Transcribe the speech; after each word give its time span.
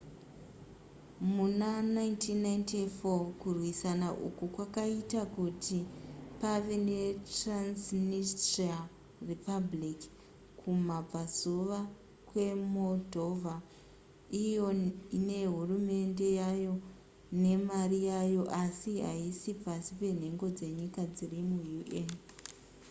muna 1.35 1.69
1994 1.81 3.31
kurwisana 3.41 4.07
uku 4.27 4.45
kwakaita 4.55 5.21
kuti 5.35 5.77
pave 6.41 6.75
netransnistria 6.87 8.77
republic 9.29 9.99
kumabvazuva 10.59 11.79
kwemoldova 12.27 13.55
iyo 14.45 14.67
ine 15.17 15.39
hurumende 15.53 16.27
yayo 16.41 16.73
nemari 17.41 17.99
yayo 18.11 18.43
asi 18.63 18.91
haisi 19.05 19.51
pasi 19.63 19.91
penhengo 20.01 20.45
dzenyika 20.57 21.01
dziri 21.15 21.39
muun 21.49 22.05